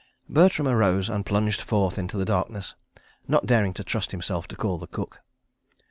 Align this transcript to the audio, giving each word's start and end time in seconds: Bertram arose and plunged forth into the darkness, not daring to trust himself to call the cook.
Bertram 0.27 0.67
arose 0.67 1.09
and 1.09 1.27
plunged 1.27 1.61
forth 1.61 1.99
into 1.99 2.17
the 2.17 2.25
darkness, 2.25 2.73
not 3.27 3.45
daring 3.45 3.71
to 3.75 3.83
trust 3.83 4.09
himself 4.09 4.47
to 4.47 4.55
call 4.55 4.79
the 4.79 4.87
cook. 4.87 5.21